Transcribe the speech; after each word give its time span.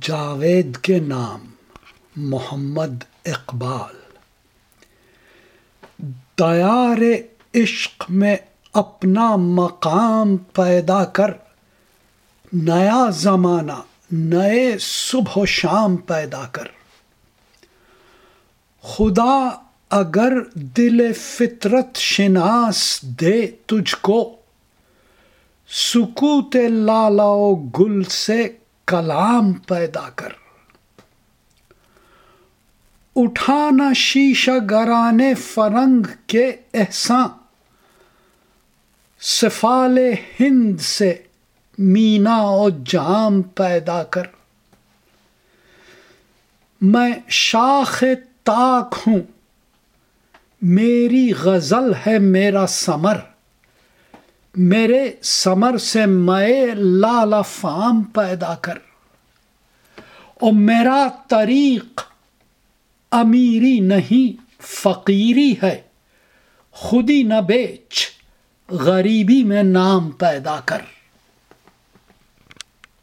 جاوید 0.00 0.76
کے 0.76 0.98
نام 0.98 1.38
محمد 2.16 3.04
اقبال۔ 3.24 3.94
دیار 6.38 6.98
عشق 7.54 8.04
میں 8.08 8.36
اپنا 8.72 9.36
مقام 9.36 10.36
پیدا 10.36 11.04
کر، 11.04 11.30
نیا 12.52 13.10
زمانہ، 13.10 13.72
نئے 14.12 14.76
صبح 14.80 15.32
و 15.36 15.46
شام 15.46 15.96
پیدا 15.96 16.42
کر۔ 16.52 16.64
خدا 18.82 19.50
اگر 19.90 20.32
دل 20.54 21.12
فطرت 21.12 21.96
شناس 21.96 23.02
دے 23.02 23.46
تجھ 23.66 23.96
کو، 24.00 24.36
سکوت 25.68 26.56
لالا 26.56 27.26
و 27.26 27.54
گل 27.54 28.04
سے 28.04 28.48
کلام 28.86 29.52
پیدا 29.52 30.08
کر۔ 30.14 30.28
اٹھانا 33.16 33.92
شیشہ 33.92 34.50
گرانے 34.70 35.34
فرنگ 35.34 36.02
کے 36.26 36.52
احساں۔ 36.74 37.28
سفال 39.20 39.98
ہند 40.40 40.80
سے 40.80 41.22
مینا 41.78 42.42
و 42.42 42.68
جام 42.86 43.42
پیدا 43.42 44.02
کر۔ 44.02 44.22
میں 46.80 47.12
شاخ 47.28 48.04
تاک 48.42 48.94
ہوں۔ 49.06 49.20
میری 50.62 51.32
غزل 51.32 51.92
ہے 52.06 52.18
میرا 52.18 52.66
سمر 52.66 53.16
میرے 54.56 55.10
سمر 55.22 55.78
سے 55.78 56.06
میں 56.06 56.66
لالا 56.74 57.42
فام 57.42 58.02
پیدا 58.02 58.54
کر 58.54 58.78
اور 60.40 60.52
میرا 60.52 61.08
طریق 61.28 62.00
امیری 63.10 63.80
نہیں، 63.80 64.42
فقیری 64.62 65.54
ہے۔ 65.62 65.80
خودی 66.70 67.22
نہ 67.22 67.40
بیچ، 67.46 68.06
غریبی 68.70 69.44
میں 69.44 69.62
نام 69.62 70.10
پیدا 70.10 70.60
کر۔ 70.64 70.78